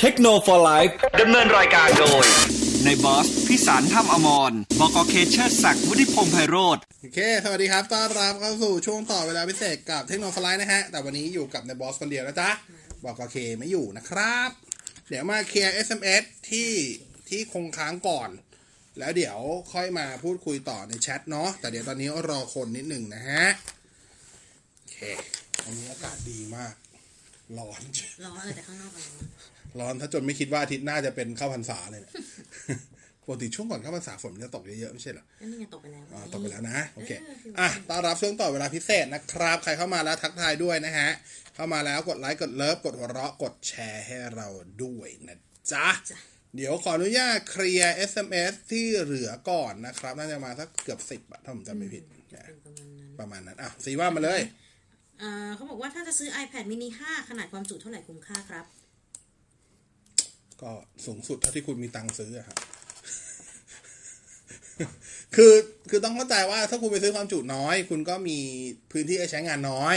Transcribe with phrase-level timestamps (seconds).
[0.00, 0.78] เทคโนโลยี
[1.20, 2.24] ดำเนินรายการโดย
[2.84, 12.50] ในบอสพิสารถ้ำอมรบกเคเชอร์ศักดิ์วุฒิพงษ์ไพโรธโอเค สวัสดีครับ ต้อนรับเข้าสู่ช่วงต่อเวลาพิเศษกับเทคโนโลยีนะฮะ แต่วันนี้อยู่กับในบอสคนเดียวนะจ๊ะ
[13.04, 14.50] บกเคไม่อยู่นะครับ
[15.08, 16.70] เดี๋ยวมาเคลียร์ SMS ที่
[17.28, 18.30] ที่คงค้างก่อน
[18.98, 19.38] แล้วเดี๋ยว
[19.72, 23.44] ค่อยมาพูดคุยต่อในแชทเนาะ แต่เดี๋ยวตอนนี้รอคนนิดหนึ่งนะฮะ
[24.76, 24.98] โอเค
[25.64, 26.74] วันนี้อากาศดีมาก
[27.58, 27.80] ร้อน
[28.24, 29.49] ร้อนเออแต่ข้างนอกมันร้อน
[29.80, 32.14] ร้อนถ้าจนไม่คิดว่าอาทิตย์หน้าจะเป็นข้าวพรรษาเลยเนี่ย
[33.24, 37.10] ปกติช่วงก่อนข้าวพรรษาฝนมันจะตกเยอะๆไม่ใช่เหรอแล้วนี่ไงตกไปแล้วอ่าตกไปแล้วนะโอเค
[37.60, 41.08] อะต้อนรับช่วงต่อเวลาพิเศษนะครับ ใครเข้ามาแล้วทักทายด้วยนะฮะ
[41.54, 44.48] เข้ามาแล้วกดไลค์กดเลิฟกดหัวเราะกดแชร์ให้เรา
[44.82, 45.38] ด้วยนะ
[45.72, 45.88] จ๊ะ
[46.56, 54.40] เดี๋ยวขออนุญาตเคลียร์ SMS ที่เหลือก่อนนะครับ น่าจะมาสักเกือบสิบอะถ้าผมจำไม่ผิดนะเป็นประมาณนั้นประมาณนั้นอะสีว่ามาเลย
[55.22, 58.64] อ่าเขาบอกว่าถ้าจะซื้อ iPad mini 5 ขนาดความจุเท่าไหร่คุ้มค่าครับ
[60.62, 60.70] ก็
[61.06, 62.58] สูงสุดเท่าที่คุณมีตังค์ซื้อครับ
[65.36, 65.54] คือ
[65.90, 68.38] คือต้องเข้าใจว่าถ้าคุณไปซื้อความจุน้อย คุณก็มี
[68.90, 69.96] พื้นที่ใช้งานน้อย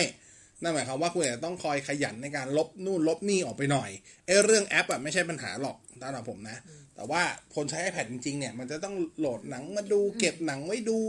[0.61, 3.89] นั่นหมายความว่าคุณจะต้องคอยขยันในการลบนู่นลบนี่ออกไปหน่อย
[4.25, 6.57] ไอ้เรื่องแอปอะไม่ใช่ปัญหาหรอกสำหรับผมนะ
[6.95, 7.21] แต่ว่า
[7.55, 10.99] คนใช้ iPad จริงๆเนี่ยมันจะต้องโหลดหนังมาดูเก็บหนังไว้ดู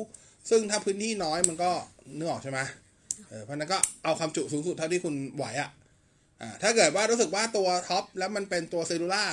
[0.50, 1.70] ซึ่งถ้าพื้นที่น้อยมันก็
[2.16, 2.60] เนึกอออกใช่ไหม
[3.28, 5.70] เออเพราะฉะนั้นก็เอาความจุสูงสุดเท่าที่คุณไหวอะ
[6.40, 9.26] อ่าถ้าเกิดว่ารู้สึกว่าตัวท็อปแล้วมันเป็นตัว cellular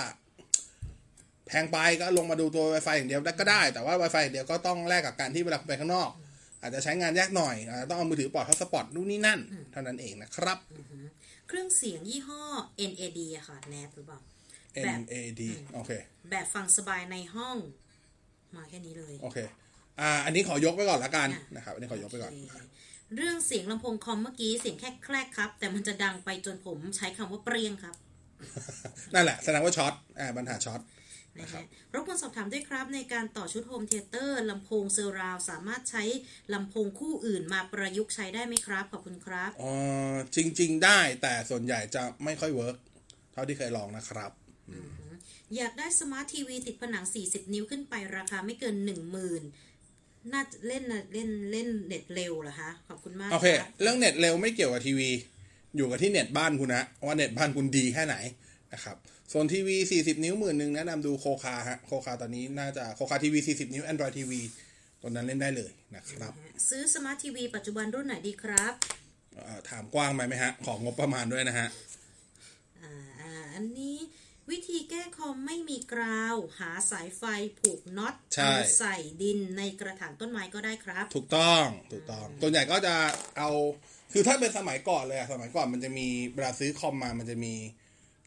[1.48, 6.10] แพงไปก็ลงมาดูตัว Wi-Fi อย่างเดียวได้ก็ได้ แต่ว่า Wi-Fi อย่างเดียวก็ต้องแลกกับการที่เวลาคุณไปข้างนอก
[6.62, 9.40] อาจจะใช้งานยากหน่อยอาจจะต้องเอามือถือปล่อย hotspot นู่นนี่นั่น
[9.72, 10.58] เท่านั้นเองนะครับ
[11.48, 12.44] เครื่องเสียงยี่ห้อ
[12.92, 14.20] NAD อะค่ะ NAD หรือเปล่า
[14.74, 15.42] แบบ N A D
[15.76, 15.92] โอเค
[16.30, 17.58] แบบฟังสบายในห้อง
[18.56, 19.38] มาแค่นี้เลย โอเค
[20.00, 27.96] อ่า อันนี้ขอยกไปก่อนละกันอะนะครับ อันนี้ขอยกไปก่อนโเคเรื่องเสียงลำโพงคอมเมื่อกี้เสียงแค่แครกครับ แต่มันจะดังไปจนผมใช้คำว่าเปรี้ยงครับ
[29.14, 30.82] นั่นแหละ แสดงว่าช็อตอ่าปัญหาช็อต
[31.40, 36.04] นะครัฮะบรบกวนสอบถามด้วยครับในการต่อชุด home theater ลำโพง surround สามารถใช้
[36.54, 39.72] ลำโพงคู่อื่นมาประยุกต์ใช้ได้ไหมครับ ขอบคุณครับอ๋อ
[40.36, 42.78] จริง ๆ ได้แต่ส่วนใหญ่จะไม่ค่อย work
[43.34, 44.32] เท่าที่เคยลองนะครับ
[45.56, 49.71] อยากได้สมาร์ททีวีติดผนัง 40 นิ้วขึ้นไปราคาไม่เกิน 10,000
[50.34, 55.10] น่าจะเล่นน่ะเล่นเล่นเน็ตเร็วเหรอคะขอบคุณมากโอเครับเรื่องเน็ตเร็วไม่เกี่ยวกับทีวี
[55.76, 58.16] อยู่กับที่เน็ตบ้านคุณนะว่าเน็ตบ้านคุณดีแค่ไหน
[58.74, 58.96] นะครับ
[59.32, 64.32] ส่วนทีวี 40 นิ้วหมื่นหนึ่งแนะนำดู Coocaa ฮะ Coocaa ตอนนี้น่าจะ Coocaa ทีวี 40 นิ้ว Android TV
[65.02, 66.32] ตัวนั้นเล่นได้เลยนะครับ
[66.70, 68.74] ซื้อสมาร์ททีวีปัจจุบันรุ่นไหนดีครับ
[69.36, 71.68] เอ่อถามกว้างไปไหมฮะ ของงบประมาณด้วยนะฮะ
[72.82, 73.96] อ่าอ่าอันนี้
[74.50, 77.24] วิธีแก้คอมไม่มีกราว หาสายไฟ
[77.60, 82.96] ผูกน็อตใช่ เอาใส่ดินในกระถางต้นไม้ก็ได้ครับ ถูกต้องถูกต้องตัวใหญ่ก็จะ
[83.38, 83.50] เอา
[84.14, 87.54] คือถ้าเป็นสมัยก่อนเลยอะสมัยก่อนมันจะมีเวลาซื้อคอมมามันจะมี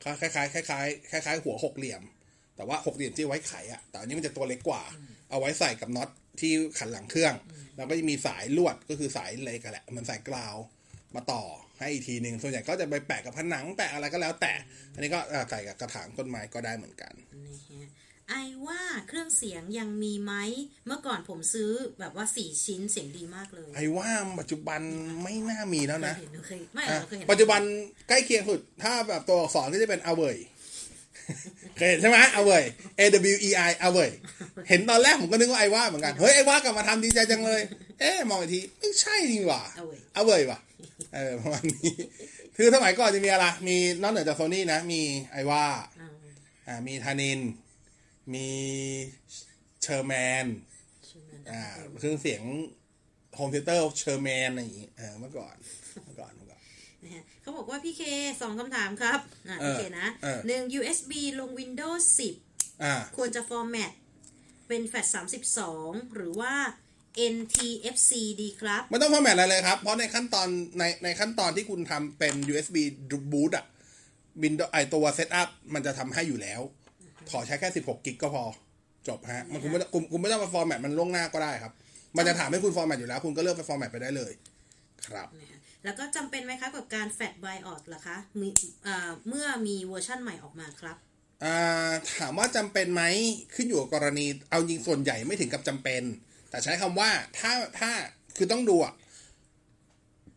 [0.03, 2.03] คล้ายคล้ายคล้ายคล้ายคล้ายคล้ายหัวหกเหลี่ยม
[2.57, 4.83] แต่ว่าหกเหลี่ยมที่ไว้ไขอะแต่อันนี้มันจะตัวเล็กกว่า
[5.31, 6.09] เอาไว้ใส่กับน็อต
[6.41, 7.35] ที่ขันหลังเครื่อง
[7.77, 10.57] แล้วก็จะมีสายลวดก็คือสายเหล็กอะแหละเหมันสายกราว
[11.15, 11.43] มาต่อ
[11.79, 14.53] ให้อีกทีหนึ่งส่วนใหญ่ก็จะไปแปะกับผนังแปะอะไรก็แล้วแต่
[14.95, 17.15] อันนี้ก็อ่าใส่กับกระถางต้นไม้ก็ได้เหมือนกัน
[17.49, 17.89] นะฮะ
[18.31, 18.35] ไอ
[18.67, 20.33] ว่าเครื่องเสียงยังมีไหม
[20.87, 21.71] เมื่อก่อนผมซื้อ
[22.01, 24.09] แบบว่าสี่ชิ้นเสียงดีมากเลย ไอ้ว่า
[24.41, 24.81] ปัจจุบัน
[25.23, 27.61] ไม่น่ามีแล้วนะเคยเห็นเคยไม่อะเราเคยเห็นปัจจุบัน
[28.09, 30.37] ใกล้เคียงสุด ถ้าแบบตัวอักษรก็จะเป็นอเวย
[31.77, 32.65] เคยเห็นใช่ไหมอเวย
[32.99, 33.01] A
[33.33, 34.11] W E I อเวย
[34.69, 37.61] เห็นตอนแรกผมก็นึกว่า Aiwa เหมือนกัน เฮ้ย Aiwa กลับมาทำดีใจจังเลย
[38.01, 40.59] เอ๊ะมองอีกทีไม่ใช่นี่หว่า เอาเว้ย Awei ว่ะ
[41.15, 41.93] เออประมาณนี้
[42.57, 45.01] คือสมัยก่อนจะมีอะไร มีนอกเหนือจากโซนี่นะ มี
[45.33, 45.65] Aiwa
[46.01, 46.11] อ่า
[46.67, 47.41] อ่ามีธานินทร์
[48.35, 48.49] มี
[49.83, 50.47] Sherman
[51.07, 51.61] ใช่ไหมอ่า
[51.99, 52.43] เครื่องเสียง
[53.35, 55.55] home theater Sherman อะไรอย่างงี้ เออเมื่อก่อน
[56.05, 56.33] เมื่อก่อน
[57.59, 58.03] บอกว่าพี่เค
[58.41, 62.05] สองคำถามครับอ่าเออพี่เคนะเออหนึ่ง USB ลง Windows
[62.83, 63.91] อ่า10 ควรจะ format
[64.69, 66.55] เป็น FAT32 หรือว่า
[67.35, 68.11] NTFS
[68.43, 70.49] ดีครับ ไม่ต้อง formatอะไรเลยครับ เพราะในขั้นตอน
[70.79, 72.77] ในในขั้นตอนที่คุณทำเป็น USB
[73.33, 73.65] boot อะ
[74.43, 76.61] บินไอตัว setup มันจะทำให้อยู่แล้ว
[77.31, 78.45] ขอใช้แค่ 16 กิ๊กก็พอ
[79.09, 81.73] จบฮะ มันคุณไม่ต้องคุณคุณไม่ต้องมา format มันล่วงหน้าก็ได้ครับ
[82.17, 84.33] มันจะถามให้คุณ format อยู่แล้ว คุณก็เลือกไป format ไปได้เลย
[85.09, 88.49] ครับนะฮะ แล้วก็จำเป็นไหมครับกับการ flash BIOS ล่ะคะมี
[88.85, 90.97] เอ่อเมื่อมีเวอร์ชั่นใหม่ออกมาครับ
[92.17, 93.03] ถามว่าจำเป็นไหม
[93.55, 96.03] ขึ้นอยู่กับกรณี เอาจริงส่วนใหญ่ไม่ถึงกับจำเป็น
[96.51, 97.91] แต่ใช้คำว่าถ้าถ้า
[98.37, 98.95] คือต้องดูอะ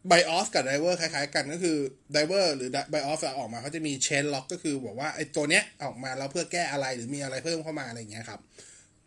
[0.08, 1.78] BIOS กับ driver คล้ายๆกันก็คือ
[2.12, 8.40] driver หรือ BIOS ออกมาเขาจะมี changelog ก็คือบอกว่าไอ้ตัวเนี้ยออกมาแล้วเพื่อแก้อะไรหรือมีอะไรเพิ่มเข้ามาอะไรอย่างเงี้ยครับ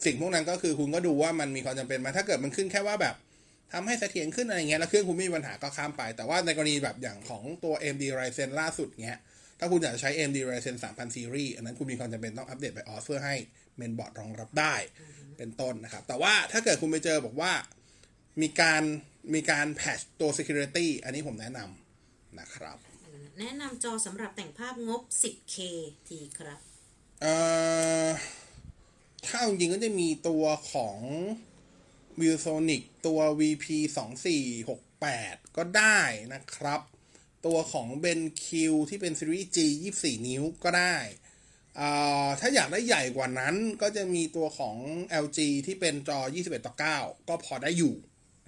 [0.05, 3.15] สิ่งพวกนั้นก็คือคุณก็ดูว่ามันมีความจำเป็นไหมถ้าเกิดมันขึ้นแค่ว่าแบบ
[3.73, 9.21] ทำให้เสถียรขึ้นอะไรเงี้ยแล้วเครื่องคุณไม่มีปัญหาก็ข้ามไป แต่ว่าในกรณีแบบอย่างของตัว AMD Ryzen ล่าสุดเงี้ย
[9.59, 13.37] ถ้าคุณอยากจะใช้ AMD Ryzen 3000 Series อันนั้นคุณมีความจำเป็นต้องอัปเดต BIOS เพื่อให้
[13.77, 14.75] เมนบอร์ดรองรับได้
[15.39, 17.53] เป็นต้นนะครับ แต่ว่าถ้าเกิดคุณไปเจอบอกว่า
[18.43, 18.83] มีการ
[19.35, 22.79] มีการแพทชตัว security อันนี้ผมแนะนำนะครับ
[23.41, 25.57] แนะนำจอสำหรับแต่งภาพงบ 10K
[26.09, 26.59] ทีครับ
[27.23, 27.35] เอ่
[28.07, 28.09] อ
[29.27, 30.99] ถ้าเอาจริงๆก็จะมีตัวของ
[32.21, 34.81] v i e w s o n i c ตัว VP 2 4 6
[35.15, 36.01] 8 ก็ได้
[36.35, 36.81] นะครับ
[37.47, 38.47] ตัวของ BenQ
[38.89, 39.59] ที่เป็นซีรีส์ G
[39.95, 40.97] 24 นิ้วก็ได้
[41.81, 44.77] อ่าถ้าอยากได้ใหญ่กว่านั้นก็จะมีตัวของ
[45.25, 47.95] LG ที่เป็นจอ 21 ต่อ 9 ก็พอได้อยู่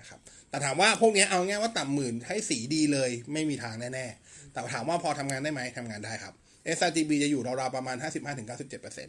[0.01, 6.35] นะครับ แต่ถามว่าพวกนี้เอาง่ายว่าต่ำหมื่นให้สีดีเลยไม่มีทางแน่ ๆ แต่ถามว่าพอทำงานได้ไหมทำงานได้ครับ
[6.77, 7.97] sRGB จะอยู่ราวๆประมาณ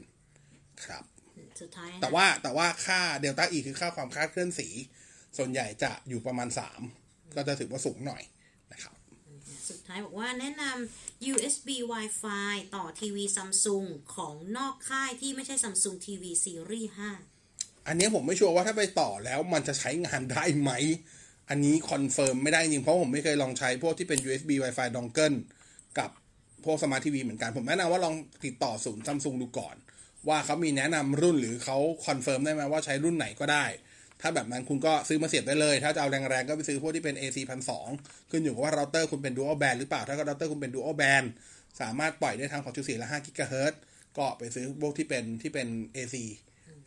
[0.05, 1.03] 55-97%ครับ
[1.61, 4.67] สุดท้ายนะแต่ว่าแต่ว่าค่าเดลต้า E คือค่าความคลาดเคลื่อนสี
[5.37, 6.47] ส่วนใหญ่จะอยู่ประมาณ
[6.91, 8.23] 3ก็จะถือว่าสูงหน่อย
[8.73, 13.85] นะครับสุดท้ายบอกว่าแนะนำ USB Wi-Fi ต่อทีวีซัมซุง
[14.15, 16.91] ของนอกค่ายที่ไม่ใช่ซัมซุงทีวีซีรีส์
[17.37, 20.71] 5อันเนี้ยผมไม่ชัวร์ว่าถ้าไปต่อแล้วมันจะใช้งานได้ไหม
[21.49, 25.35] อันนี้คอนเฟิร์มไม่ได้จริงเพราะผมไม่เคยลองใช้พวกที่เป็น USB Wi-Fi dongle
[25.99, 26.09] กับ
[26.65, 28.15] พวกสมาร์ททีวีเหมือนกัน ผมแนะนำว่าลอง
[28.45, 29.75] ติดต่อศูนย์ซัมซุงดูก่อน
[30.29, 33.65] ว่าเขามีแนะนำรุ่นหรือเขาคอนเฟิร์มได้ไหมว่าใช้รุ่นไหนก็ได้
[34.21, 41.27] ถ้าแบบนั้นคุณก็ซื้อมาเสียบได้เลย ถ้าจะเอาแรงๆ ก็ไปซื้อพวกที่เป็น AC 1 2 0 0ขึ้นอยู่กับว่าเราเตอร์คุณเป็น dual band หรือเปล่า ถ้าเราเตอร์คุณเป็น dual band
[41.81, 43.73] สามารถปล่อยได้ทั้ง 2.4 และ5 GHz
[44.17, 46.15] ก็ไปซื้อพวกที่เป็นที่เป็น AC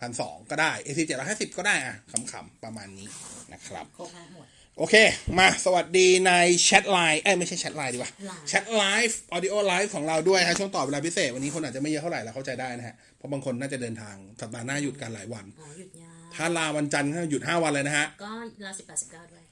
[0.01, 3.09] พันสองก็ได้ AC เจ็ดร้อยห้าสิบก็ได้อะขำๆ ประมาณนี้
[3.53, 4.47] นะครับครบหมด
[4.79, 4.95] โอเค
[5.39, 6.33] มาสวัสดีใน
[6.65, 18.33] แชทไลน์เอ้ยไม่ใช่แชทไลน์ดีกว่า Line แชทไลฟ์ audio live ของเราด้วยฮะช่วงต่อเวลาพิเศษ วันนี้คนอาจจะไม่เยอะเท่าไหร่เราเข้าใจได้นะฮะ เพราะบางคนน่าจะเดินทางสัปดาห์หน้าหยุดกันหลายวันอ๋อหยุดยาวถ้าลาวันจันทร์ก็หยุด5วันเลยนะฮะ ก็
[18.65, 19.43] ลาสิบแปดสิบเก้าด้วย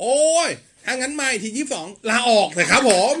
[0.00, 0.50] โอ้ย
[0.84, 3.14] ถ้างั้นมาอีกทียี่สิบสองลาออกเลยครับผม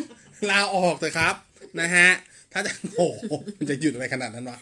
[0.50, 1.34] ลาออกเลยครับ
[1.80, 2.08] นะฮะ
[2.52, 3.20] ถ้าจะโอ้โห
[3.58, 4.58] มันจะหยุดอะไรขนาดนั้นวะ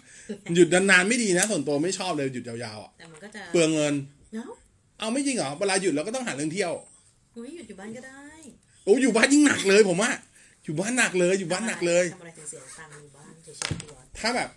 [0.55, 3.95] หยุดนานๆไม่ดีนะส่วนตัวไม่ชอบเลยหยุดยาวๆอะแต่มันก็จะเปลืองเงิน
[5.05, 6.73] เนาะเอาไม่จริงเหรอเวลาหยุดเราก็ต้องหาเรื่องเที่ยว
[7.37, 8.23] อุ้ยหยุดอยู่บ้านก็ได้
[8.85, 10.11] โอ้อยู่บ้านยิ่งหนักเลยผมว่า
[10.65, 14.51] อยู่บ้านหนักเลยอยู่บ้านหนักเลยทำอะไรถึงเสียตังค์อยู่บ้านเฉยๆตัวถ้าแบบ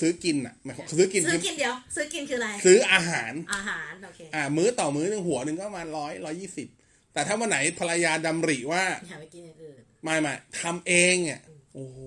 [0.00, 6.68] ซื้อกินอะหมายความซื้อกินซื้คืออกินเดี๋ยวซื้อกินคืออะไรซื้ออาหารอาหารโอเคอ่ามื้อต่อมื้อหนึ่งหัวหนึ่งก็ประมาร้อยร้อยี่สิบ
[7.12, 11.40] แต่ถ้าวันไหนภรรยาดำริว่าอย่าไปกินอย่างอื่นไม่ไม่ทำเองเนี่ย
[11.74, 11.98] โอ้โห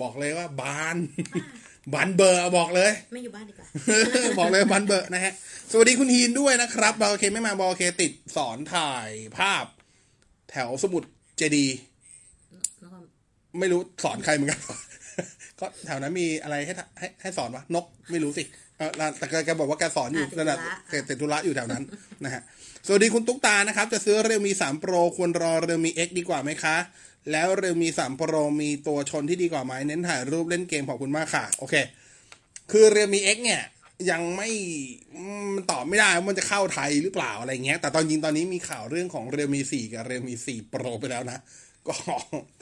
[0.00, 0.96] บอกเลยว่าบาน
[1.94, 3.66] บานเบอร์บอกเลย ไม่อยู่บ้านดีกว่า
[4.38, 5.32] บอกเลยบานเบอร์นะฮะ
[5.70, 9.64] สวัสดีคุณฮีนด้วยนะครับบอลเคไม่มาบอลเคติดสอนถ่ายภาพ
[10.50, 11.02] แถวสมุด
[11.36, 11.66] เจดี
[12.80, 12.98] แล้วก็
[13.58, 14.60] ไม่รู้สอนใครเหมือนกัน
[15.60, 18.44] ก็แถวนั้นมีอะไรให้ทให้ให้สอนวะนกไม่รู้สิ
[18.76, 20.58] เออแต่แกแกบอกว่าแกสอนอยู่ระดับ
[20.90, 21.82] แกเสร็จธุระอยู่แถวนั้น
[22.24, 22.42] นะฮะ
[22.86, 26.76] สวัสดีคุณตุ๊กตานะครับ จะซื้อเร l มี3 Pro ควรรอเร l มี X ดีกว่าไหมคะ
[27.32, 31.74] แล้วเร l มี3 Pro มีตัวชนที่ดีกว่าไหมเน้นถ่ายรูปเล่นเกมขอบคุณมากค่ะ โอเค
[32.70, 33.62] คือเร l มี X เนี่ย
[34.10, 34.50] ยังไม่
[35.54, 41.42] มันตอบไม่ได้ว่ามันจะเข้าไทยหรือเปล่าอะไรเงี้ย แต่ตอนจริงตอนนี้มีข่าวเรื่องของเร l มี4กับเร l มี4 Pro ไปแล้วนะ
[41.88, 41.94] ก็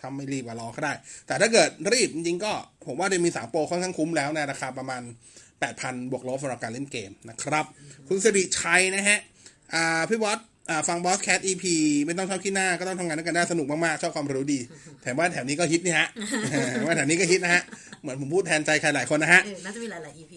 [0.00, 0.92] ทำไม่รีบมารอก็ได้
[1.26, 2.52] แต่ถ้าเกิดรีบจริงก็
[2.86, 5.02] ผมว่าเร l มี3 Pro ค่อนข้างคุ้มแล้วในราคาประมาณ
[5.58, 7.64] 8,000บวกลบสำหรับการเล่นเกมนะครับ
[8.08, 9.18] คุณสิริชัยนะฮะ
[9.74, 10.38] อ่าพี่บอส
[10.88, 11.74] ฟังพอดแคสต์ EP
[12.06, 14.60] ไม่ต้องชอบขี้หน้าก็ต้องทำงานด้วยกันได้สนุกมากๆ ชอบความรู้ดี
[15.02, 16.08] แถมว่าแถวนี้ก็ฮิตนี่ฮะ
[16.50, 17.62] แถมว่าแถวนี้ก็ฮิตนะฮะ
[18.00, 20.32] เหมือนผมพูดแทนใจใครหลายคนนะฮะเออน่าจะมีหลายๆ EP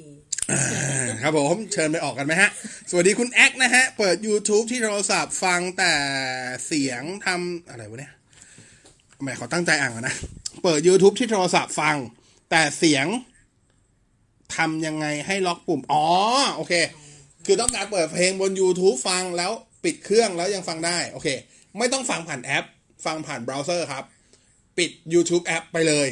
[1.22, 2.50] ครับผมเชิญไปออกกันไหมฮะ
[2.90, 5.94] สวัสดีคุณแอคนะฮะ เปิด YouTube ที่โทรศัพท์ฟังแต่
[6.66, 8.14] เสียงทำอะไรวะเนี่ย
[9.22, 10.16] แหมขอตั้งใจอ่านก่อนนะ
[10.64, 11.96] เปิด YouTube ที่โทรศัพท์ฟัง
[12.52, 13.06] แต่เสียง
[14.56, 16.06] ทำยังไงให้ล็อกปุ่ม อ๋อ
[16.56, 16.74] โอเค
[17.46, 19.52] คือต้องการเปิดเพลงบน YouTube ฟังแล้ว
[19.84, 21.28] ปิดเครื่องแล้วยังฟังได้ โอเค
[21.78, 22.66] ไม่ต้องฟังผ่านแอป
[23.06, 24.04] ฟังผ่านเบราว์เซอร์ครับ
[24.78, 26.08] ปิด YouTube แอปไปเลย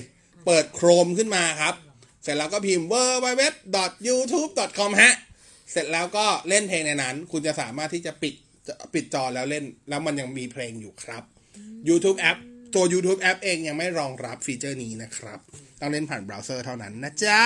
[0.46, 1.76] เปิด Chrome ขึ้นมาครับ
[2.24, 5.14] เสร็จแล้วก็พิมพ์ www.youtube.com ฮะ
[5.72, 8.34] เสร็จแล้วก็เล่นเพลงในนั้น คุณจะสามารถที่จะปิด
[8.94, 11.24] ปิดจอแล้วเล่น แล้วมันยังมีเพลงอยู่ครับ
[11.90, 12.38] YouTube แอป
[12.76, 15.40] ตัว YouTube แอปเองยังไม่รองรับฟีเจอร์นี้นะครับ
[15.80, 17.42] ต้องเล่นผ่านเบราว์เซอร์เท่านั้นนะจ๊ะ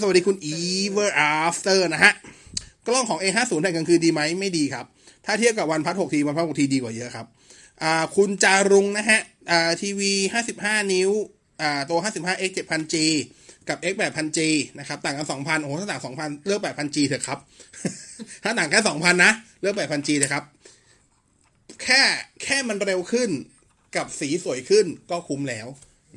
[0.00, 2.12] สวัสดีคุณ Ever After นะฮะ
[2.86, 4.86] กล้องของ A50 ในกลางคืนดีไหมไม่ดีครับ
[5.26, 7.26] ถ้าเทียบกับวันพัด6ทีวันพัด6ทีดีกว่าเยอะครับ
[8.16, 9.20] คุณจารุงนะฮะ
[9.50, 10.12] อ่าทีวี
[10.52, 11.10] 55 นิ้ว
[11.62, 12.96] อ่าตัว 55x 7000G
[13.68, 14.38] กับ x 8000G
[14.78, 17.38] นะครับ ต่างกัน 2,000 โอ้โหถ้าต่าง 2,000 เลือก 8000G เถอะครับ
[18.44, 20.44] ถ้าต่างแค่ 2,000 นะ เลือก 8000G เถอะครับ
[21.82, 22.00] แค่
[22.42, 23.30] แค่มันเร็วขึ้น
[23.96, 25.66] กับสีสวยขึ้นก็คุ้มแล้ว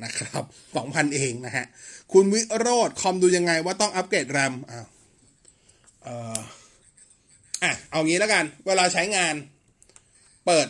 [0.04, 0.44] นะครับ
[0.80, 1.64] 2,000 เองนะฮะ
[2.12, 4.86] คุณวิโรธคอมดูยังไงว่าต้องอัปเกรดแรมอ้าว
[6.04, 6.38] เอ่อ
[7.62, 9.34] อะเอางี้แล้วกัน เวลาใช้งาน
[10.46, 10.66] เปิด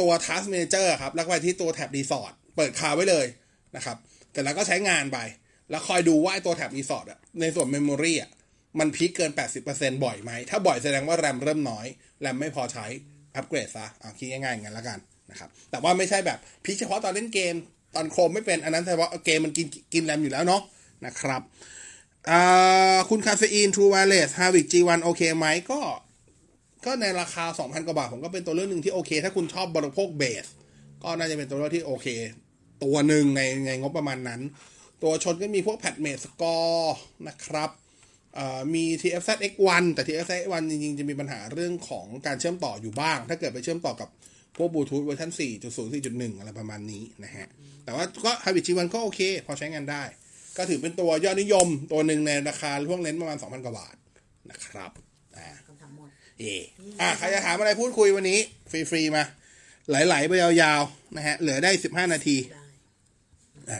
[0.00, 3.26] ตัว Task Manager ครับ แล้วไปที่ตัวแท็บ Resource เปิดคาไว้เลย
[3.76, 3.96] นะครับ
[4.32, 5.18] แต่แล้วก็ใช้งานไป
[5.70, 8.30] แล้วคอยดูว่าไอ้ตัวแท็บ resource อะในส่วน memory อะ
[8.78, 9.30] มัน peak เกิน
[9.68, 11.86] 80%บ่อยไหม ถ้าบ่อยแสดงว่าแรมเริ่มน้อย
[12.20, 12.86] แรมไม่พอใช้
[13.36, 14.98] อัปเกรดซะอะคิดง่ายๆอย่างนั้นแล้วกัน
[15.30, 17.54] นะครับ แต่ว่าไม่ใช่แบบพีคเฉพาะตอนเล่นเกม
[17.94, 20.62] ตอนโครมไม่เป็น อันนั้นเฉพาเกมมันกินกินแรมอยู่แล้วเนาะ
[21.06, 21.42] นะครับ
[23.10, 25.80] คุณคาเฟอีน True Wireless Havik G1 โอเคไหมก็
[26.84, 30.46] ก็ในราคา 2,000 กว่าบาท ผมก็เป็นตัวเลือกหนึ่งที่โอเค ถ้าคุณชอบบริโภคเบส
[31.02, 32.06] ก็น่าจะเป็นตัวเลือกที่โอเค
[32.84, 34.40] ตัวหนึ่งในในงบประมาณนั้น
[35.02, 36.96] ตัวชนก็มีพวกแพดเม s สกอร์
[37.28, 37.70] นะครับ
[38.34, 44.08] เอ่อมี TFZ X1 แต่ TFZ X1 จริงๆ จะมีปัญหาเรื่องของการเชื่อมต่ออยู่บ้าง ถ้าเกิดไปเชื่อมต่อกับ
[44.56, 47.46] พวกบลูทูธเวอร์ชัน4.0 4.1 อะไรประมาณนี้นะฮะ
[47.84, 50.02] แต่ว่าก็ Havik G1 ก็โอเค พอใช้งานได้
[50.56, 53.96] ก็ถือเป็นตัวยอดนิยมตัวหนึ่งในราคาช่วงเลนส์ประมาณ 2,000 กว่าบาท
[54.50, 54.90] นะครับ
[55.36, 56.56] อ่าคำถามหมดเย่
[57.00, 58.38] อะใครจะถามอะไรพูดคุยวันนี้
[58.70, 59.24] ฟรีๆมา
[59.88, 62.36] ไหลๆไปยาวๆนะฮะ เหลือได้ 15 นาที
[63.68, 63.78] ได้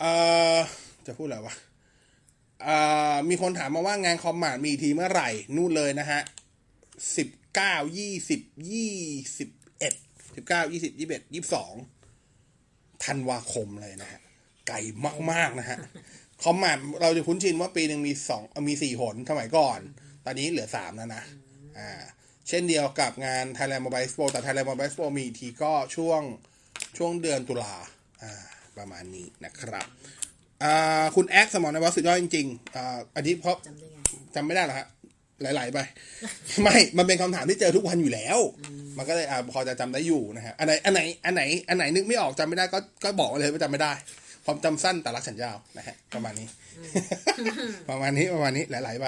[0.00, 0.12] เอ่
[0.56, 0.58] อ
[1.06, 1.54] จะพูดอะไรวะ
[2.62, 2.76] เอ่
[3.12, 6.20] อมีคนถามมาว่างานคอมมาดมีทีเมื่อไหร่นู่นเลยนะฮะ
[7.16, 8.40] สิบเก้ายี่สิบ
[8.72, 8.94] ยี่
[9.38, 9.48] สิบ
[9.78, 9.94] เอ็ด
[10.36, 11.74] สิบเก้ายี่สิบยี่สิบเอ็ดยี่สิบสอง
[13.04, 14.20] ธันวาคมเลยนะฮะ
[14.68, 14.76] ไกล
[15.32, 15.78] มากๆนะฮะ
[16.42, 19.80] คอมมาดเราจะคุ้นชินว่าปีหนึ่งมีสองมีสี่หนสมัยก่อน
[20.24, 21.22] ตอนนี้เหลือสามแล้วนะ
[21.78, 22.02] อ่า
[22.48, 26.22] เช่นเดียวกับงาน Thailand Mobile Expo แต่ Thailand Mobile Expo มีอีกทีก็ช่วง
[26.98, 27.74] ช่วงเดือนตุลา
[28.22, 28.44] อ่า
[28.78, 29.86] ประมาณนี้นะครับ
[30.62, 33.98] อ่าคุณแอคสมองในวัดสุดยอดจริงๆอ่าอันนี้เพราะจำได้ไง
[34.34, 34.88] จำไม่ได้หรอฮะ
[35.40, 35.78] ไหลๆไป
[36.62, 38.38] ไม่ มันเป็นคำถามที่เจอทุกวันอยู่แล้ว
[38.98, 43.92] มันก็เลยอ่าพอจะจำได้อยู่นะฮะ อันไหน อันไหน อันไหน อันไหนนึกไม่ออกจำไม่ได้ก็ ก็บอกมาเลยว่าจำไม่ได้
[44.46, 46.48] ความจำสั้นแต่รักฉันยาวนะฮะประมาณนี้
[47.90, 49.06] ประมาณนี้ประมาณนี้ไหลๆไป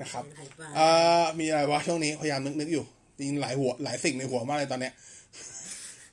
[0.00, 0.86] นะครับไหลไปเอ่
[1.20, 2.84] อมีอะไรวะช่วงนี้พยายามนึกนึกอยู่
[3.18, 4.92] จริงหลายหัวหลายสิ่งในหัวมากเลยตอนเนี้ย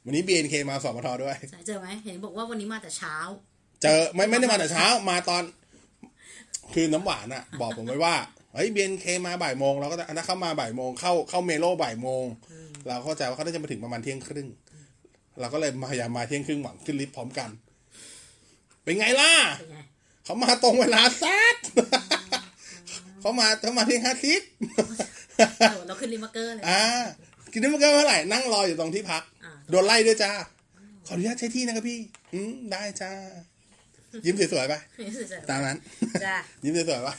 [0.05, 3.15] วันนี้ BNK มาสอบปทด้วยใช่เจอไหมเห็นบอกว่าวันนี้มาแต่เช้า
[3.81, 5.43] เจอไม่ไม่ได้มาแต่เช้ามาตอน
[6.73, 8.15] คือน้ำหวานอะบอกผมไว้ว่า
[8.53, 12.25] เฮ้ยเบียนเคมาบ่ายโมงเราก็จะถ้าเข้ามาบ่ายโมงเข้าเข้าเมโลบ่ายโมง
[12.87, 14.47] เราเข้าใจว่าเขาน่าจะมาถึงประมาณเที่ยงครึ่ง
[15.39, 17.49] เราก็เลยพยายามมาเที่ยงครึ่งหวังขึ้นลิฟต์พร้อมกัน
[18.83, 19.77] เป็นไงล่ะเป็นไง
[20.23, 21.23] เขามาตรงเวลาแซ
[21.53, 21.55] ด
[23.21, 24.41] เขามาเขามาเที่ยงห้าสิบ
[25.59, 26.83] เออเราขึ้นริมเกอร์เลยอ่า
[27.51, 30.31] กินได้เมื่อกี้เท่าไหร่นั่งรออยู่ตรงที่พักอ่าโดนไล่ด้วยจ้า
[31.07, 31.99] ขออนุญาตใช้ที่นะครับพี่
[32.33, 33.11] อืมได้จ้า
[34.25, 34.73] ยิ้มสวยๆไป
[35.49, 35.77] ตามนั้น
[36.25, 37.15] จ้ายิ้มสวยๆวะ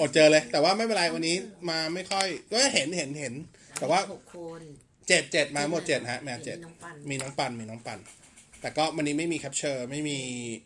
[0.00, 1.36] อดเจอเลย แต่ว่าไม่เป็นไรวันนี้
[1.68, 3.34] มาไม่ค่อย ก็เห็นเห็นเห็น
[3.78, 4.60] แต่ว่าหกคน
[5.08, 7.98] เจ็ดเจ็ดมาหมดเจ็ดฮะแมวเจ็ดมีน้องปันมีน้องปันมีน้องปัน
[8.60, 10.18] แต่ก็วันนี้ไม่มีแคปเชอร์ไม่มี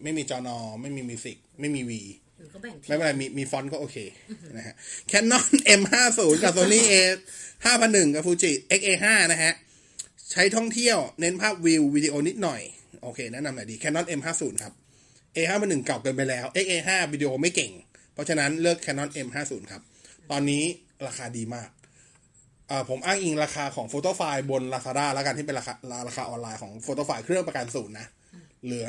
[0.02, 2.02] ไม่มีจอนอ ไม่มีมิวสิกไม่มีวี
[2.38, 3.96] หรือเขาแบ่งทีไม่เป็นไรมีมีฟอนต์ก็โอเค
[4.56, 4.74] นะฮะ
[5.10, 5.44] Canon
[5.80, 9.52] M50 กับ Sony A5100 กับ Fuji XA5 นะฮะ
[10.32, 12.62] ใช้ท่องเที่ยวเน้นภาพวิววิดีโอนิดหน่อย
[13.02, 14.72] โอเค แนะนำหน่อยดี Canon M50 ครับ
[15.36, 17.72] A51 เก่าเกินไปแล้ว XA5 วิดีโอไม่เก่ง
[18.12, 19.82] เพราะฉะนั้นเลือก Canon M50 ครับ
[20.30, 20.62] ตอนนี้
[21.06, 21.83] ราคาดีมากอ่า
[22.88, 25.74] ผมอ้างอิงราคาของ Fotofile บน Lazada แล้วกันที่เป็นราคา
[26.08, 28.06] ราคาออนไลน์ของโฟโต้ไฟเครื่องประกันศูนย์นะ
[28.64, 28.86] เหลือ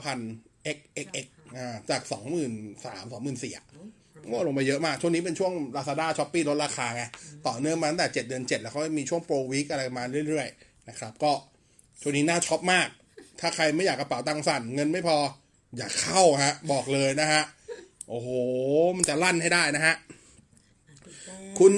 [0.00, 2.12] 19,000 xxx อ่าจาก 23,000
[2.82, 3.64] 24,000อะ
[4.32, 7.04] ก็ลงไปเยอะมาก ช่วงนี้เป็นช่วง Lazada s h o p e e ลดราคาไง
[7.46, 11.32] ต่อเนื่องมาตั้งแต่ 7 เดือน 7 แล้วเขามีช่วงโปรวีคอะไรมาเรื่อยๆ นะครับ ก็
[12.00, 12.88] ช่วงนี้น่าช็อปมาก
[13.40, 15.16] ถ้าใครไม่อยากกระเป๋าตังค์สั่น เงินไม่พอ
[15.76, 17.42] อย่าเข้าฮะ บอกเลยนะฮะ
[18.08, 18.28] โอ้โห
[18.96, 19.94] มันจะลั่นให้ได้นะฮะ
[21.58, 21.74] คุณ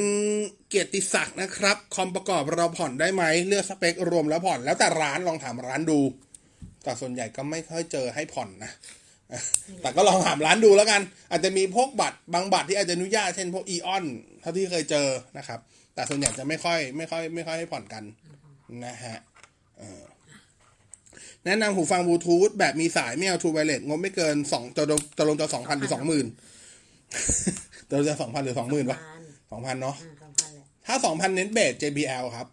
[0.69, 5.99] เกียรติศักดิ์นะครับ คอมประกอบเราผ่อนได้ไหมเลือกสเปครวมแล้วผ่อน แล้วแต่ร้านลองถามร้านดู
[6.85, 8.73] แต่ส่วนใหญ่ก็ไม่ค่อยเจอให้ผ่อนนะ
[9.83, 14.05] แต่ก็ลองถามร้านดูแล้วกัน อาจจะมีพวกบัตรบางบัตรที่อาจจะอนุญาตเช่นพวกอีออน
[14.41, 15.09] เท่าที่เคยเจอ
[15.39, 15.59] นะครับ
[15.95, 18.05] แต่ส่วนใหญ่จะไม่ค่อยไม่ค่อย ไม่ค่อยให้ผ่อนกัน
[18.85, 19.19] นะฮะ
[19.79, 20.03] เออ
[21.45, 26.27] แนะนำหูฟังบลูทูธแบบมีสายไม่เอาทูไวเลสงบไม่เกินสองจะลงจะลงจะสองพันหรือสองหมื่น
[27.89, 29.97] จะลงจะสองพันหรือสองหมื่นวะพันสองพันเนาะ
[30.87, 32.49] ถ้าสองพันเน้นเบส JBL ครับ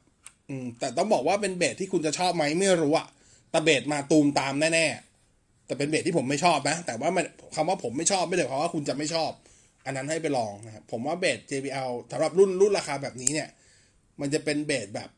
[0.49, 3.07] อืม แต่ต้องบอกว่าเป็นเบสที่คุณจะชอบไหมไม่รู้อะ
[3.51, 7.25] แต่เบสมาตูมตามแน่ๆ แต่เป็นเบสที่ผมไม่ชอบนะ แต่ว่ามัน
[7.55, 9.31] คำว่าผมไม่ชอบไม่ได้หมายความว่าคุณจะไม่ชอบ
[9.85, 13.49] อันนั้นให้ไปลองนะครับ ผมว่าเบส JBL สำหรับรุ่นรุ่นราคาแบบนี้เนี่ย
[14.19, 15.09] มันจะเป็นเบสแบบ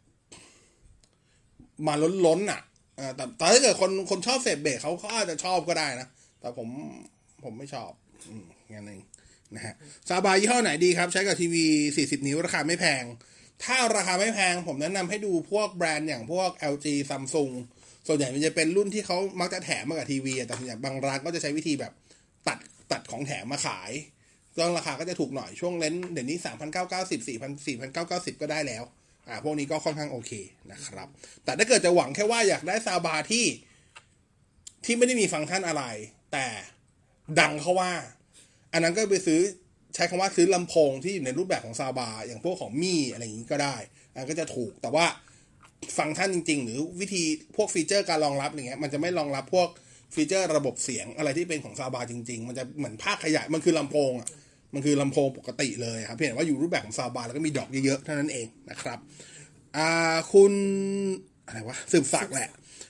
[1.88, 2.62] มาล้นล้นๆอะ
[3.00, 6.08] อ่าแต่แต่ถ้าเกิดคนคนชอบเสพเบสเขาเขาอาจจะชอบก็ได้นะ
[6.40, 6.70] แต่ผม
[7.44, 7.92] ผมไม่ชอบ
[8.30, 9.02] อืมงั้นเอง
[9.56, 9.74] นะฮะ
[10.10, 13.04] ซาบายี่ห้อไหนดีครับ ใช้กับทีวี 40 นิ้วราคาไม่แพง
[13.64, 17.52] ถ้าราคาไม่แพง ผมแนะนำให้ดูพวกแบรนด์อย่างพวก LG Samsung
[18.08, 21.94] ส่วนใหญ่มันจะเป็นรุ่นที่เขามักจะแถมมากับทีวีแต่ส่วนใหญ่บางร้านก็จะใช้วิธีแบบ
[22.48, 22.58] ตัด
[22.92, 23.92] ตัดของแถมมาขาย
[24.58, 26.38] ก็ราคาก็จะถูกหน่อยช่วงเลนส์เดี๋ยวนี้
[26.84, 28.84] 3,990 4,000 4,990 ก็ได้แล้ว
[29.28, 30.32] อ่าพวกนี้ก็ค่อนข้างโอเค
[30.72, 31.08] นะครับ
[31.44, 33.46] แต่ถ้าเกิดจะหวังแค่ว่าอยากได้ซาวบาที่
[34.86, 35.84] ที่ไม่ได้มีฟังก์ชันอะไร
[36.34, 36.46] แต่
[37.40, 37.92] ดังเขาว่า
[38.76, 39.42] อันนั้นก็ไปซื้อ
[39.96, 43.76] ใช้คำว่าซื้อลำโพงที่อยู่ในรูปแบบของซาบาอย่างพวกของมี่อะไรอย่างนี้ก็ได้
[44.14, 45.06] อันก็จะถูกแต่ว่า
[45.98, 47.24] ฟังก์ชันจริง ๆ หรือวิธี
[47.56, 49.70] พวกฟีเจอร์การรองรับอย่างเงี้ยมันจะไม่รองรับพวก
[50.16, 54.30] ฟีเจอร์ระบบเสียงอะไรที่เป็นของซาบาจริง ๆ มันจะเหมือนภาคขยายมันคือลำโพงอะ
[54.74, 59.00] มันคือลำโพงปกติเลยครับเพียงแต่ว่าอยู่รูปแบบของซาบาแล้วก็มีดอกเยอะๆเท่านั้นเองนะครับ
[59.78, 60.54] อ่าคุณ
[61.46, 62.50] อะไรวะสืบศักแหละ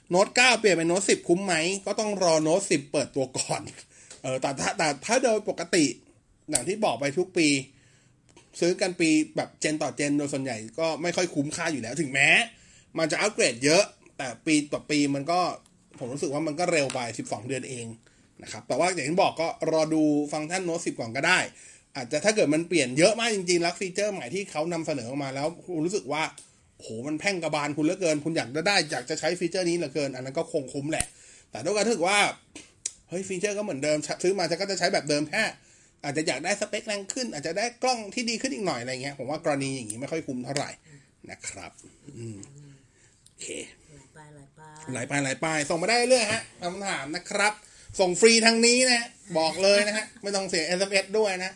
[0.09, 3.61] โน้ตเก้าเปลี่ยนเป็นโน้ตสิบคุ้มไหมก็ต้องรอโน้ตสิบเปิดตัวก่อน
[4.25, 5.85] เออแต่ถ้าแต่ถ้าโดยปกติ
[6.49, 7.47] อย่างที่บอกไปทุกปี
[8.59, 12.29] ซื้อกันปีแบบเจนต่อเจนโดยส่วนใหญ่ก็ไม่ค่อยคุ้มค่าอยู่แล้วถึงแม้
[12.97, 13.83] มันจะอัปเกรดเยอะ
[14.17, 15.39] แต่ปีต่อปีมันก็
[15.99, 17.85] ผมรู้สึกว่ามันก็เร็วไป 12 เดือนเอง
[18.43, 20.03] นะครับแต่ว่าอย่างที่บอกก็รอดู
[20.33, 21.39] ฟังก์ชันโน้ตสิบก่อนก็ได้
[21.95, 26.23] อาจจะถ้าเกิดมันเปลี่ยนเยอะมากจริงๆแล้วฟีเจอร์ใหม่ที่เขานำเสนอออกมาแล้วคุณรู้สึกว่า
[26.81, 31.05] โหมันแพ่นกระบาลคุณเหลือเกิน คุณอยากจะได้อยากจะใช้ฟีเจอร์นี้เหลือเกิน อันนั้นก็คงคุ้มแหละ
[31.51, 32.19] แต่ด้วยการที่ว่า
[33.15, 35.43] เฮ้ยฟีเจอร์ก็เหมือนเดิม ซื้อมาจะก็จะใช้แบบเดิมแค่
[36.03, 40.69] อาจจะอยากได้สเปคแรงขึ้น อาจจะได้กล้องที่ดีขึ้นอีกหน่อยอะไรเงี้ยผมว่ากรณีอย่างนี้ไม่ค่อยคุ้มเท่าไหร่
[41.29, 41.71] นะครับ
[42.17, 42.37] อืม
[43.27, 43.47] โอเค
[43.93, 47.53] หลายปลายหลายปลายหลายปลายหลายปลายส่งมาได้เรื่อยฮะคำถามนะครับ
[47.99, 49.07] ส่งฟรีทางนี้นะฮะ
[49.37, 51.51] บอกเลยนะฮะ ไม่ต้องเสีย SMS ด้วยนะ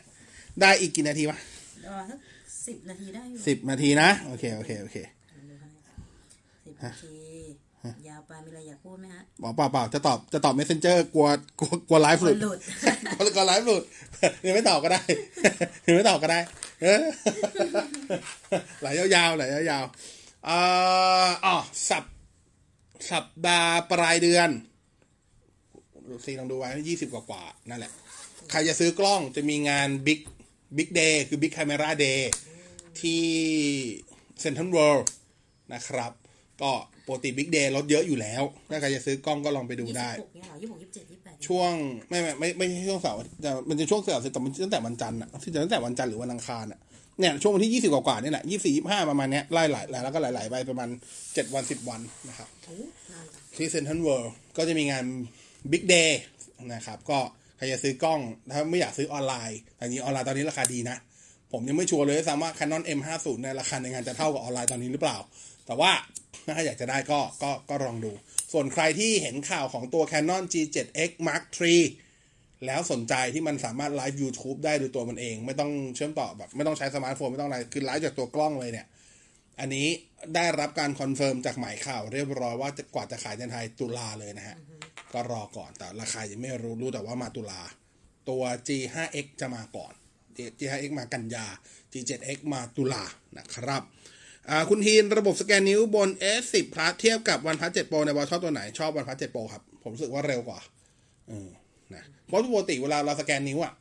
[0.61, 1.37] ได้อีกกี่นาทีวะ
[1.85, 2.19] รอสัก
[2.67, 4.97] สิบนาทีได้อยู่สิบนาทีนะ โอเค โอเค โอเค
[6.65, 7.38] สิบนาที
[8.07, 11.27] ยาวไปมีอะไรอยากพูดไหมฮะบอกเปล่าเปล่าจะตอบจะตอบ messenger กลัว
[11.59, 12.59] กลัวกลัวไลฟ์หลุดหลุด
[13.17, 13.83] กลัวกลัวไลฟ์หลุด
[14.47, 15.01] ยังไม่ตอบก็ได้
[15.85, 16.39] ยังไม่ตอบก็ได้
[16.81, 17.03] เออ
[18.79, 20.57] ไหลยาวๆไหลยาวๆเอ่
[21.25, 21.57] ออ๋อ
[21.89, 22.03] สัป
[23.11, 24.49] สัปดาห์ปลายเดือน
[26.09, 27.91] ดูซีลองดูไว้ยี่สิบกว่าๆนั่นแหละ
[28.49, 30.19] ใครจะซื้อกล้องจะมีงาน Big
[30.77, 32.21] Big Day คือ Big Camera Day
[33.01, 33.23] ที่
[34.39, 35.09] เซ็นทรัลเวิลด์
[35.73, 36.11] นะครับ
[36.61, 36.71] ก็
[37.09, 41.71] ปกติ Big Day รถเยอะอยู่แล้ว ถ้าใครจะซื้อกล้องก็ลองไปดูได้ยี่สิบหกเนี่ยเหรอยี่สิบหกยี่สิบเจ็ดยี่สิบแปดช่วง
[42.09, 46.79] ไม่ไม่ไม่ไม่ใช่ช่วงเสาร์แต่มันจะช่วงเสาร์แต่มันตั้งแต่วันจันทร์อะที่จะตั้งแต่วันจันทร์หรือวันอังคารอะ
[47.19, 50.89] เนี่ยช่วงวันที่ยี่สิบกว่าๆนี่แหละยี่สี่ยี่ห้าประมาณเนี้ยไล่หลายแล้วก็หลายๆไปประมาณ
[51.33, 52.75] เจ็ดวันสิบวันนะครับโอ้
[53.11, 55.05] นานจังที่เซ็นทรัลเวิลด์ก็จะมีงาน
[55.71, 56.11] Big Day
[56.73, 57.19] นะครับก็
[57.57, 58.19] ใครจะซื้อกล้อง
[58.51, 60.97] ถ้าไม่อยากซื้อออนไลน์แต่นี้ออนไลน์ตอนนี้ราคาดีนะ
[61.53, 65.17] ผมยังไม่ชัวร์เลยซ้ำว่า Canon M50 ในราคาในงานจะเท่ากับออนไลน์ตอนนี้หรือเปล่า
[65.69, 65.91] แต่ว่า
[66.55, 68.11] ถ้าอยากจะได้ก็ก็ก็ลองดู
[68.53, 71.81] ส่วนใครที่เห็นข่าวของตัว Canon G7X Mark III
[72.65, 78.87] แล้วสนใจที่มันสามารถไลฟ์ YouTube ได้โดยตัวมันเอง ไม่ต้องเชื่อมต่อแบบไม่ต้องใช้สมาร์ทโฟนไม่ต้องอะไร คือไลฟ์จากตัวกล้องเลยเนี่ย
[79.59, 79.87] อันนี้
[80.35, 84.57] ได้รับการคอนเฟิร์มจากหมายข่าวเรียบร้อยว่าจะกว่าจะขายในไทยตุลาเลยนะฮะ
[85.13, 87.61] ก็รอก่อนแต่ราคายังไม่รู้รู้แต่ว่ามาตุลา
[88.29, 89.93] ตัว G5X จะมาก่อน
[90.59, 91.45] G5X มากันยา
[91.91, 93.03] G7X มาตุลา
[93.37, 93.83] นะครับ
[94.69, 96.09] คุณทีนระบบสแกนนิ้วบน
[96.41, 100.59] S10 Plus เทียบกับวันพัท7 Pro ในบอลชอบตัวไหน ชอบวันพัท7 Pro ครับ ผมรู้สึกว่าเร็วกว่า
[101.29, 101.33] อ
[101.93, 103.73] นะเพราะปกติเวลาเราสแกนนิ้วอะ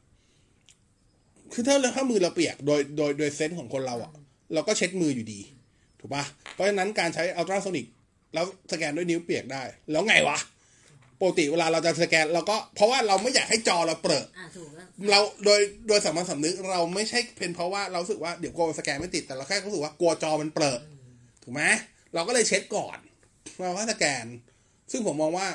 [1.52, 4.12] คือถ้าถ้ามือเราเปียกโดยโดยโดยเซนส์ของคนเราอะ
[4.54, 5.40] เราก็เช็ดมืออยู่ดี
[6.00, 7.87] ถูกป่ะเพราะฉะนั้นการใช้อัลตราโซนิก
[8.35, 10.38] แล้วสแกนด้วยนิ้วเปียกได้ แล้วไงวะ
[11.20, 20.81] ปกติเวลาเราจะสแกนเราก็เพราะว่าเราไม่อยากให้จอเราเปิดอ่าถูกแล้วเราโดยโดยสามัญสำนึกเราไม่ใช่เป็นเพราะว่าเรารู้สึกว่าเดี๋ยวกลัวสแกนไม่ติดแต่เราแค่รู้สึกว่ากลัวจอมันเปิด
[21.42, 21.62] ถูกไหม
[22.14, 22.98] เราก็เลยเช็ดก่อน
[23.62, 24.24] เราก็สแกน
[24.90, 25.48] ซึ่งผมมองว่า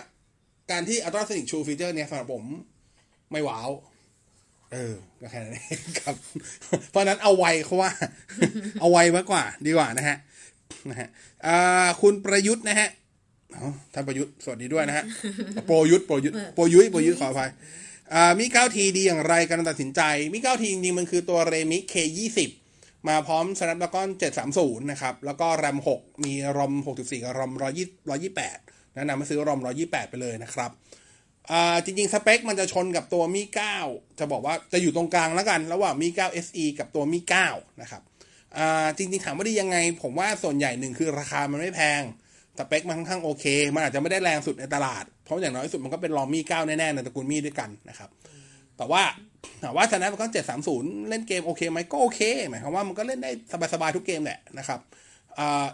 [0.72, 2.44] การที่ ultrasonic true feature เนี่ยสำหรับผม
[3.32, 3.70] ไม่ว้าว
[4.72, 6.16] เออก็แค่นั้นเองครับ
[6.90, 7.92] เพราะฉะนั้นเอาไวเขาว่า
[8.82, 10.18] เอาไวมากกว่า ดีกว่านะฮะ
[10.90, 11.10] นะฮะ
[11.48, 12.90] อ่าคุณประยุทธ์นะฮะ
[13.56, 15.06] อ๋อท่านประยุทธ์สวัสดีด้วยนะฮะ
[15.68, 17.52] โปรยุทธ์โปรยุทธ์โปรยุทธ์โปรยุทธ์ขออภัย
[18.14, 20.02] อ่ามี9ทีดีอย่างไรการตัดสินใจ
[20.34, 22.40] มี9ทีจริงๆมันคือตัว Remi K20
[23.08, 24.10] มาพร้อม Snapdragon
[24.50, 27.52] 730 นะครับ แล้วก็ RAM 6 มี ROM 64 กับ ROM
[28.24, 30.72] 128แนะนำให้ซื้อ ROM 128 ไปเลยนะครับ
[31.52, 33.44] อ่าจริงๆ สเปคมันจะชนกับตัวมี
[33.82, 38.02] 9จะบอกว่าจะอยู่ตรงกลางแล้วกัน ระหว่างมี9 SE กับตัวมี9นะครับ
[38.58, 42.02] อ่าจริงๆ ถามว่าดียังไง ผมว่าส่วนใหญ่หนึ่งคือราคามันไม่แพง
[42.60, 48.10] สเปคมันค่อนข้างโอเค มันอาจจะไม่ได้แรงสุดในตลาด เพราะอย่างน้อยสุดมันก็เป็นรอมี่9แน่ๆในตระกูลมี่ด้วยกันนะครับ
[48.78, 49.04] แต่ว่า
[49.64, 50.28] ถามว่าชนะมันก็
[50.68, 53.32] 730เล่นเกมโอเคไหมก็โอเค หมายความว่ามันก็เล่นได้
[53.74, 54.80] สบายๆทุกเกมแหละนะครับ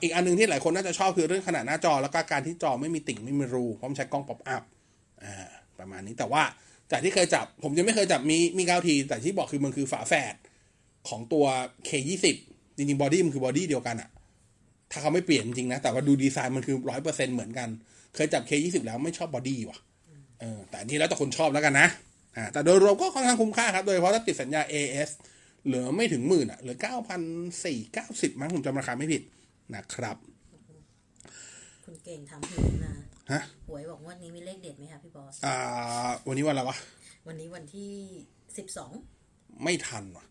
[0.01, 4.63] อีกอันหนึงที่หลายคนน่าจะชอบคือเรื่องขนาดหน้าจอ แล้วก็การที่จอไม่มีติ่งไม่มีรูเพราะมันใช้กล้อง pop-up
[5.79, 6.43] ประมาณนี้แต่ว่า
[6.91, 10.35] จากที่เคยจับ ผมยังไม่เคยจับ Mi Mi 9T แต่ที่บอกคือมันคือฝาแฝด
[11.09, 11.45] ของตัว
[11.87, 12.25] K20
[12.75, 14.09] จริงๆบอดี้มันคือบอดี้เดียวกันอะ
[14.91, 17.69] ถ้าเขาไม่เปลี่ยนจริงๆนะ แต่ว่าดูดีไซน์มันคือร้อยเปอร์เซ็นเหมือนกัน
[18.15, 19.79] เคยจับ K20 แล้วไม่ชอบบอดี้ว่ะ
[20.39, 21.87] เออแต่อันนี้แล้วแต่คนชอบแล้วกันนะ
[22.35, 25.09] อ่าแต่โดยรวมก็ค่อนข้างคุ้มค่าครับ โดยเฉพาะถ้าติดสัญญา AS
[25.65, 27.21] เหลือไม่ถึงหมื่นอะเหลือเก้าพัน
[27.65, 29.21] สี่เก้าสิบมั้งผมจำราคาไม่ผิด
[29.73, 30.17] นะครับ
[31.85, 32.93] คุณเก่งทำหิวนะ
[33.31, 35.55] ฮะหวยบอกงวันนี้มีเลขเด็ดไหมคะพี่บอสอ่า
[36.27, 36.77] วันนี้วันอะไรวะ
[37.27, 37.91] วันนี้วันที่
[38.57, 38.91] สิบสอง
[39.63, 40.25] ไม่ทันว่ะ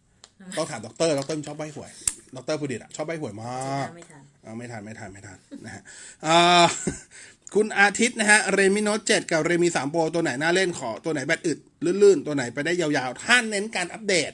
[0.57, 1.91] ต้องถามด็อกเตอร์ด็อกเตอร์ชอบใบ้หวย
[2.37, 5.83] ด็อกเตอร์ผู้ดิตอะชอบใบ้หวยมากไม่ทัน เอาไม่ทันไม่ทันไม่ทันนะฮะ
[7.55, 11.59] คุณอาทิตย์นะฮะ เรมิโนเจ็ดกับเรมิสามโปรตัวไหนน่าเล่นขอตัวไหนแบตอึด
[12.03, 14.33] ลื่นๆ ตัวไหนไปได้ยาวๆ ถ้าเน้นการอัปเดต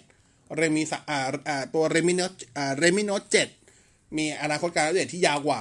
[0.56, 2.20] เรมิสอ่าอ่าตัวเรมิโน
[2.56, 3.48] อ่าเรมิโนเจ็ด
[4.16, 5.60] มีอนาคตการอัปเดตที่ยาวกว่า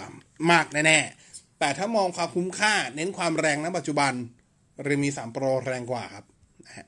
[0.52, 4.14] มากแน่ๆ แต่ถ้ามองความคุ้มค่าเน้นความแรงณปัจจุบัน
[4.84, 6.26] เรมิสามโปรแรงกว่าครับ
[6.66, 6.88] นะฮะ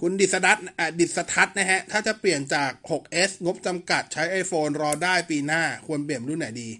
[0.00, 6.70] คุณดิสดัตอะดิสทัศน์นะฮะ ถ้าจะเปลี่ยนจาก 6s งบจำกัดใช้ iPhone รอได้ปีหน้าควรเปลี่ยนรุ่นไหนดี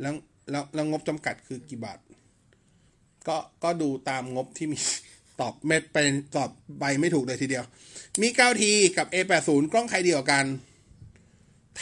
[0.00, 0.14] แล้ว
[0.50, 1.98] แล้วแล้วงบจำกัดคือกี่บาท
[3.28, 4.78] ก็ก็ดูตามงบที่มี
[5.40, 7.64] ตอบเม็ดเป็นตอบใบไม่ถูกเลยทีเดียว
[8.22, 8.64] มี 9T
[8.96, 10.46] กับ A80 กล้องใครดีกว่ากัน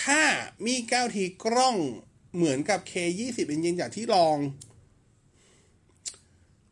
[0.03, 0.22] ถ้า
[0.66, 1.77] มี 9T กล้อง
[2.37, 4.37] เหมือนกับ K20 จริงๆจากที่ลอง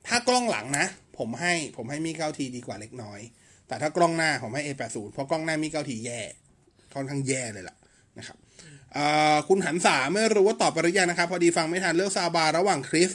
[0.07, 0.87] ถ้ากล้องหลังนะ
[1.19, 3.21] ผมให้ผมให้มี 9T ดีกว่าเล็กน้อย
[3.67, 6.21] แต่ถ้ากล้องหน้าผมให้ A80 เพราะกล้องหน้ามี 9T แย่
[6.95, 7.77] ค่อนข้างแย่เลยล่ะ
[8.19, 8.37] นะครับ
[9.49, 13.11] คุณหันสาไม่รู้ว่าตอบไปหรือยังนะครับ พอดีฟังไม่ทันเลือก soundbar ระหว่าง Klipsch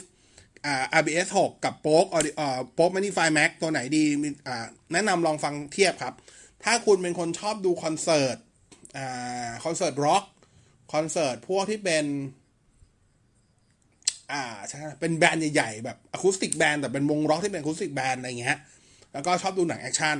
[0.66, 2.06] อ่า RBS 6 กับ Polk
[2.40, 6.14] อ่า Polk MagniFi Max ตัวไหนดีมีอ่าแนะนำลองฟังเทียบครับ
[6.64, 8.36] ถ้าคุณเป็นคนชอบดูคอนเสิร์ต
[8.96, 10.24] อ่าคอนเสิร์ตร็อก
[10.92, 12.04] คอนเสิร์ตพวกที่เป็น
[14.32, 18.58] อ่าใช่เป็น band ใหญ่ๆ แบบ acoustic band แต่เป็นวงร็อกที่เป็น acoustic band อะไรเงี้ย
[19.12, 20.16] แล้วก็ชอบดูหนังแอคชั่น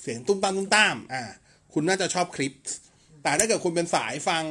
[0.00, 1.22] เสียงตุ้มตามตุ้มตามอ่า
[1.72, 2.52] คุณน่าจะชอบ Klipsch
[3.22, 4.44] แต่ถ้าเกิดคุณเป็นสายฟัง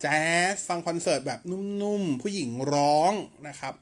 [0.00, 1.40] แจ๊สฟังคอนเสิร์ตแบบ
[1.82, 3.12] นุ่มๆ ผู้หญิงร้อง
[3.48, 3.74] นะครับ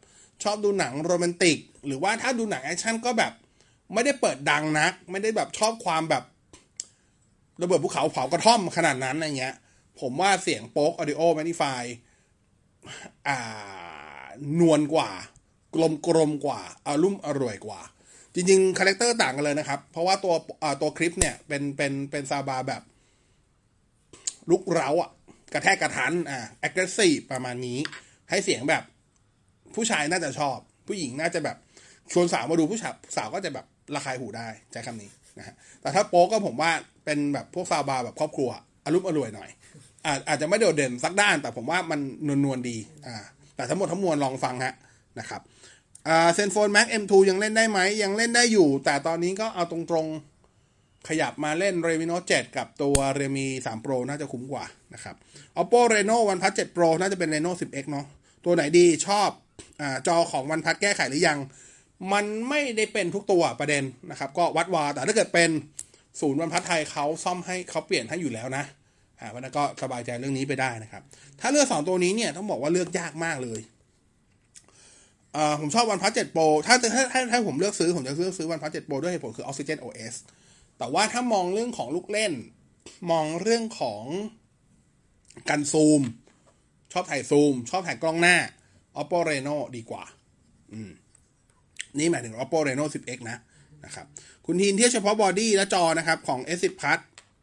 [0.42, 3.32] ชอบดูหนังโรแมนติก หรือว่าถ้าดูหนังแอคชั่นก็แบบ
[3.92, 6.24] ไม่ได้เปิดดังนัก ไม่ได้แบบชอบความแบบ
[7.62, 9.54] ระเบิดภูเขาเผากระท่อมขนาดนั้นอะไรเงี้ย
[10.00, 11.82] ผมว่าเสียง Polk Audio MagniFi
[13.28, 14.26] อ่า
[14.60, 15.10] นวลกว่า
[15.74, 17.80] กลมกลมกว่าอารมณ์อร่อยกว่า
[18.34, 20.34] จริงๆ character ต่างกันเลยนะครับ เพราะว่าตัว
[20.80, 22.82] ตัว Klipsch เนี่ย เป็นเป็นเป็น soundbar แบบ
[24.50, 25.10] รุกเร้าอะ
[25.52, 27.78] กระแทกกระทั้นอ่า aggressive ประมาณนี้
[28.30, 28.82] ให้เสียงแบบ
[29.74, 30.56] ผู้ชายน่าจะชอบ
[30.88, 31.56] ผู้หญิงน่าจะแบบ
[32.12, 36.70] ชวนสาวมาดูผู้ชายสาวก็จะแบบระคายหูได้ใช้คำนี้นะฮะแต่ถ้า Polk ก็ผมว่า
[37.04, 38.50] เป็นแบบพวก soundbar แบบครอบครัว
[38.84, 39.50] อารมณ์อร่วยหน่อย
[40.06, 42.76] อาจอาจจะไม่โดดเด่นสักด้าน แต่ผมว่ามันนวลนวลๆดี
[43.06, 43.14] อ่า
[43.56, 44.74] แต่ทั้งหมดทั้งมวลลองฟังฮะ
[45.20, 45.40] นะครับ
[46.34, 50.33] เซนโฟน Max M2 ยังเล่นได้ไหมยังเล่นได้อยู่ แต่ตอนนี้ก็เอาตรงๆ
[51.08, 54.64] ขยับมาเล่น Reno 7 กับตัว Redmi 3 Pro น่าจะคุ้มกว่า
[54.94, 55.16] นะครับ
[55.60, 58.06] Oppo Reno OnePlus 7 Pro น่าจะเป็น Reno 10X เนาะ
[58.44, 59.30] ตัวไหนดีชอบ
[59.80, 61.38] อ่าจอของ OnePlus แก้ไขหรือยัง
[62.12, 65.50] มันไม่ได้เป็นทุกตัวประเด็นนะครับ ก็วัดวาแต่ถ้าเกิดเป็น
[66.20, 68.64] ศูนย์วันพัทไทยเขาซ่อมให้เขาเปลี่ยนให้อยู่แล้วนะ
[69.20, 71.02] อ่าวันนั้นก็สบายใจเรื่องนี้ไปได้นะครับ
[71.40, 73.60] ถ้าเลือกสองตัวนี้เนี่ยต้องบอกว่าเลือกยากมากเลย
[75.36, 80.14] อ่าผมชอบวันพัทเจ็ดโปรถ้าถ้าถ้าถ้าผมเลือกซื้อ ผมจะเลือกซื้อวันพัทเจ็ดโปรด้วยเหตุผลคือ Oxygen OS
[80.78, 82.32] แต่ว่าถ้ามองเรื่องของลูกเล่น
[83.10, 84.04] มองเรื่องของ
[85.50, 86.02] การซูม
[86.92, 88.36] ชอบถ่ายซูม ชอบถ่ายกล้องหน้า
[89.00, 90.04] Oppo Reno ดีกว่า
[90.72, 90.90] อืม
[91.98, 93.38] นี่หมายถึง Oppo Reno 10X นะ
[93.84, 94.06] นะครับ
[94.46, 97.00] คุณทีนเทียบเฉพาะ body และจอนะครับ ของ S10 Plus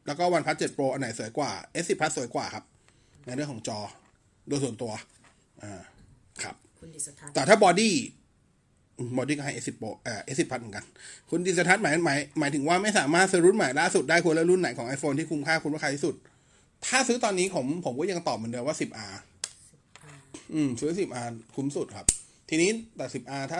[0.07, 1.51] แล้วก็ OnePlus 7 Pro อันไหนสวยกว่า
[1.83, 2.65] S10 Plus สวยกว่าครับ
[3.25, 3.79] ในเรื่องของจอ
[4.47, 4.91] โดยส่วนตัว
[5.63, 5.81] อ่า
[6.43, 10.85] ครับคุณดิสทัศน์แต่ถ้า body body ก็ให้ S10 Pro เอ่อ S10 Plus เหมือนกัน
[11.29, 16.15] คุณดิสทัศน์หมายหมายหมายถึงว่าไม่สามารถซื้อรุ่นใหม่ล่าสุดได้ควรเลือกรุ่นไหนของ iPhone ที่คุ้มค่าคุ้มราคาที่สุด
[16.85, 19.15] ถ้าซื้อตอนนี้ผมผมก็ยังตอบเหมือนเดิมว่า 10R
[20.53, 22.05] อืม ซื้อ 10R คุ้มสุดครับ
[22.49, 23.59] ทีนี้แต่ 10R ถ้า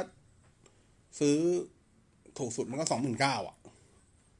[1.20, 1.38] ซื้อ
[2.40, 3.56] ถูกสุดมันก็สองหมื่นเก้าอะ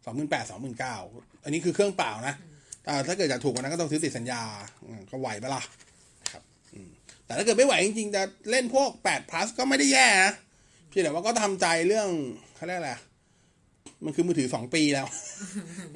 [0.06, 0.96] สองหมื่นแปดสองหมื่นเก้า
[1.44, 2.36] อันนี้คือเครื่องเปล่านะ
[2.84, 4.42] แต่ถ้าเกิดอยากถูกกว่านั้นก็ต้องซื้อติดสัญญา
[4.86, 5.62] อืมก็ไหวปะล่ะ
[6.32, 6.90] ครับอืม
[7.26, 10.34] แต่ถ้าเกิดไม่ไหวจริงๆจะเล่นพวกแปด plus ก็ไม่ได้แย่นะ
[10.92, 12.10] เพียงแต่ว่าก็ทำใจเรื่อง
[12.56, 13.02] เขาเรียกอะไรอะ
[14.06, 15.08] มันคือมือถือสองปีแล้ว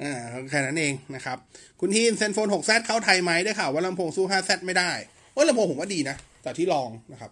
[0.02, 1.38] อ่าแค่นั้นเองนะครับ
[1.80, 4.90] คุณทีนเซนโฟน 6Z เข้าไทยไหมได้ข่าวว่าลำโพงสู้ 5Z ไม่ได้
[5.36, 7.30] ว่าลำโพงผมว่าดีนะแต่ที่ลองนะครับ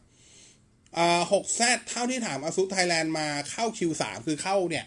[0.96, 4.84] อ่า 6Z เท่าที่ถาม ASUS Thailand มาเข้า Q3 คือเข้าเนี่ย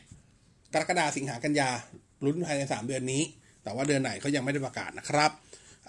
[0.73, 1.69] กรกฎาสิงหากันยา
[2.25, 3.23] ลุ้นภายใน 3 เดือนนี้
[3.63, 5.31] แต่ว่าเดือนไหนเขายังไม่ได้ประกาศนะครับ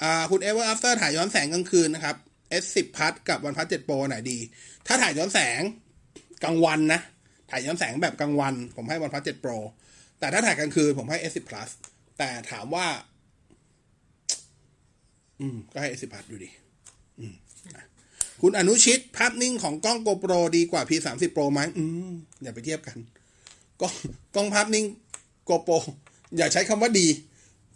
[0.03, 2.17] อ่าคุณ Ever After ถ่ายย้อนแสงกลางคืนนะครับ
[2.63, 4.39] S10 Plus กับ OnePlus 7 Pro ไหนดี
[4.87, 5.61] ถ้าถ่ายย้อนแสง
[6.45, 7.01] กลางวันนะ
[7.51, 9.57] ถ่ายย้อนแสงแบบกลางวัน ผมให้ OnePlus 7 Pro
[10.19, 11.69] แต่ถ้าถ่ายกลางคืนผมให้ S10 Plus
[12.19, 12.87] แต่ถามว่า
[15.41, 16.51] อืม ก็ให้ S10 Plus อยู่ดี
[18.43, 22.11] คุณอนุชิต ภาพนิ่งของกล้อง GoPro ดีกว่า P30 Pro ไหมอืม
[22.43, 22.97] อย่าไปเทียบกัน
[23.81, 23.95] กล้อง
[24.35, 24.85] กล้องภาพนิ่ง
[25.49, 25.79] GoPro
[26.37, 27.07] อย่าใช้คำว่าดี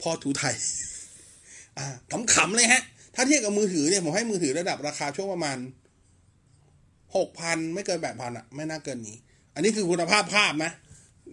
[0.00, 0.54] พอถูไทย
[1.78, 1.86] อ่า
[2.34, 2.82] ขำๆเลยฮะ
[3.14, 5.56] ถ้าเทียบกับมือถือเนี่ย ผมให้มือถือระดับราคาช่วงประมาณ
[7.16, 9.16] หกพันไม่เกินแปดพันอะ ไม่น่าเกินนี้
[9.54, 10.72] อันนี้คือคุณภาพภาพนะ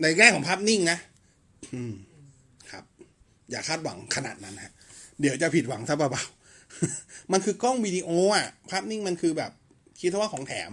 [0.01, 0.97] ในแง่ของภาพนิ่งนะ
[1.73, 1.93] อืม
[2.71, 2.83] ครับ
[3.51, 4.73] อย่าคาดหวังขนาดนั้นฮะ
[5.21, 9.51] เดี๋ยวจะผิดหวังซะเปล่าๆมันคือกล้องวิดีโออะ ภาพนิ่งมันคือแบบ
[10.01, 10.71] คิดว่าของแถม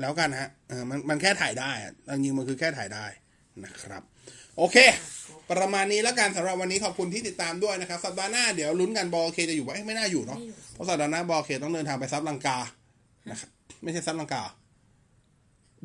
[0.00, 3.04] แล้วกันฮะเออมันมันแค่ถ่ายได้อะจริงๆมันคือแค่ถ่ายได้
[3.64, 4.02] นะครับ
[4.58, 4.76] โอเค
[5.50, 10.38] ประมาณนี้แล้วกันสำหรับวันนี้ขอบคุณที่ติดตามด้วยนะครับ สัปดาห์หน้าเดี๋ยวลุ้นกันบอลเคจะอยู่ไหมไม่น่าอยู่เนาะ
[10.72, 12.58] เพราะสัปดาห์หน้าบอลเคต้องเดินทางไปซับลังกา
[13.30, 13.50] นะครับ
[13.82, 14.44] ไม่ใช่ซับลังกา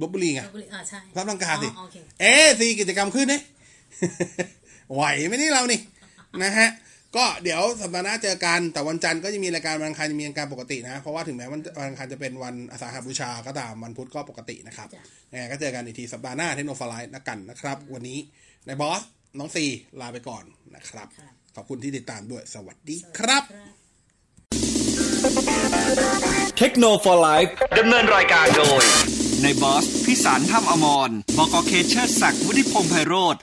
[0.01, 3.41] ลบบุรีไงลพบุรีอ่าใช่ซับลังกาสิอ๋อโอเคเอ๊ะสี่กิจกรรมขึ้นเนี่ย
[4.93, 5.79] ไหวไหมนี่เรานี่
[6.43, 6.69] นะฮะ
[7.15, 18.19] ก็เดี๋ยวสัปดาห์หน้าเจอกันแต่วันจันทร์ก็จะมีรายการวันอังคารจะมีรายการปกตินะ เพราะว่าถึงแม้วันวันอังคารจะเป็นวันอาสาฬหบูชาก็ตามวันพุธก็ปกตินะครับจ้ะยังไงก็เจอกันอีกทีสัปดาห์หน้าเทคโนโลยีนักกันนะครับ วันนี้
[18.65, 19.01] ในบอส
[19.39, 19.65] น้องซี
[19.99, 20.43] ลาไปก่อน
[20.75, 23.43] นะครับครับ ขอบคุณที่ติดตามด้วยสวัสดีครับ
[26.57, 27.45] เทคโนโลยี
[27.77, 28.83] ดำเนินรายการโดย
[29.41, 33.35] ในบอส พิสารถ้ำอมร บกเคเชอร์ศักดิ์วุฒิพงษ์ไพโรธ